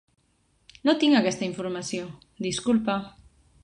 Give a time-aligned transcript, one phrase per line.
[0.89, 2.11] No tinc aquesta informació,
[2.51, 3.01] disculpa.